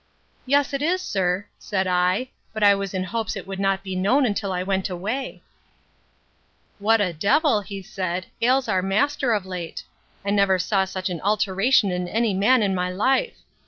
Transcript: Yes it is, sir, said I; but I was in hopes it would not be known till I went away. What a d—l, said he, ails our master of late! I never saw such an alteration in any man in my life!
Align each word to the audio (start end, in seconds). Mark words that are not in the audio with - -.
Yes 0.47 0.73
it 0.73 0.81
is, 0.81 0.99
sir, 0.99 1.45
said 1.59 1.85
I; 1.85 2.31
but 2.53 2.63
I 2.63 2.73
was 2.73 2.95
in 2.95 3.03
hopes 3.03 3.35
it 3.35 3.45
would 3.45 3.59
not 3.59 3.83
be 3.83 3.95
known 3.95 4.33
till 4.33 4.51
I 4.51 4.63
went 4.63 4.89
away. 4.89 5.43
What 6.79 6.99
a 6.99 7.13
d—l, 7.13 7.63
said 7.83 8.25
he, 8.39 8.47
ails 8.47 8.67
our 8.67 8.81
master 8.81 9.31
of 9.31 9.45
late! 9.45 9.83
I 10.25 10.31
never 10.31 10.57
saw 10.57 10.85
such 10.85 11.11
an 11.11 11.21
alteration 11.21 11.91
in 11.91 12.07
any 12.07 12.33
man 12.33 12.63
in 12.63 12.73
my 12.73 12.89
life! 12.89 13.37